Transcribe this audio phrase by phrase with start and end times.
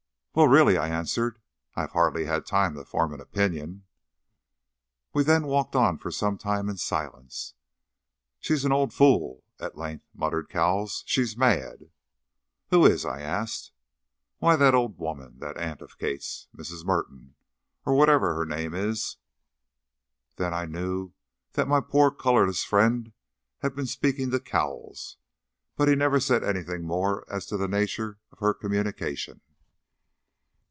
[0.33, 1.39] "Well, really," I answered,
[1.75, 3.83] "I have hardly had time to form an opinion."
[5.13, 7.53] We then walked on for some time in silence.
[8.39, 11.03] "She is an old fool," at length muttered Cowles.
[11.05, 11.91] "She is mad."
[12.69, 13.73] "Who is?" I asked.
[14.37, 16.85] "Why, that old woman that aunt of Kate's Mrs.
[16.85, 17.35] Merton,
[17.85, 19.17] or whatever her name is."
[20.37, 21.11] Then I knew
[21.55, 23.11] that my poor colourless friend
[23.59, 25.17] had been speaking to Cowles,
[25.75, 29.41] but he never said anything more as to the nature of her communication.